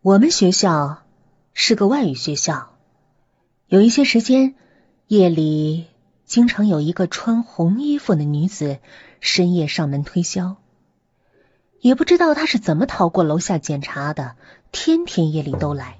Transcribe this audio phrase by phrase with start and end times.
[0.00, 1.02] 我们学校
[1.54, 2.70] 是个外语学校，
[3.66, 4.54] 有一些时间
[5.08, 5.88] 夜里，
[6.24, 8.78] 经常有一个穿红衣服的女子
[9.18, 10.56] 深夜上门推销。
[11.80, 14.36] 也不知道她是怎么逃过楼下检查的，
[14.70, 15.96] 天天夜里都来，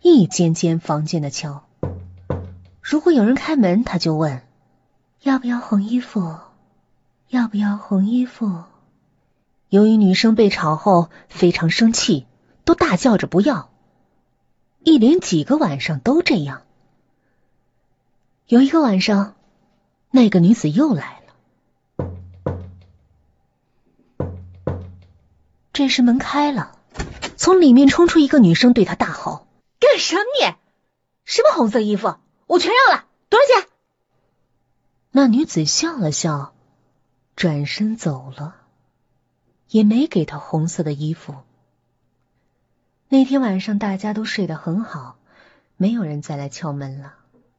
[0.00, 1.64] 一间间房间的敲。
[2.80, 4.40] 如果有人开门，她就问
[5.22, 6.38] ：“要不要红衣服？
[7.28, 8.64] 要不要红衣服？”
[9.68, 12.26] 由于女生被吵后非常生气，
[12.70, 13.68] 都大叫着不要。
[14.84, 16.62] 一连几个晚上都这样。
[18.46, 19.34] 有一个晚上，
[20.12, 21.34] 那个女子又来了。
[25.72, 26.78] 这时门开了，
[27.36, 29.48] 从里面冲出一个女生，对她大吼
[29.80, 30.54] ：“干什么你？
[31.24, 32.18] 什么红色衣服？
[32.46, 33.68] 我全要了，多少钱？”
[35.10, 36.54] 那女子笑了笑，
[37.34, 38.54] 转身走了。
[39.70, 41.34] 也没给他红色的衣服。
[43.12, 45.16] 那天晚上大家都睡得很好，
[45.76, 47.14] 没有人再来敲门了。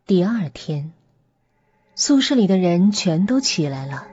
[0.06, 0.94] 第二天，
[1.94, 4.08] 宿舍里的人全都起来了，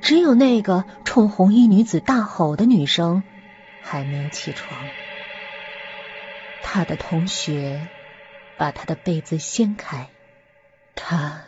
[0.00, 3.22] 只有那个冲红衣女子大吼的女生
[3.82, 4.80] 还没有起床。
[6.62, 7.86] 她的同学
[8.56, 10.08] 把她的被子掀开，
[10.94, 11.42] 她。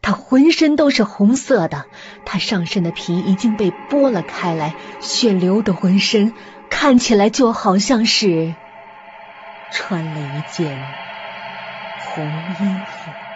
[0.00, 1.84] 他浑身都是红色的，
[2.24, 6.32] 他上身的皮已经被剥了开来，血流的浑身
[6.68, 8.54] 看起来就好像是
[9.70, 10.78] 穿了一件
[11.96, 13.27] 红衣服。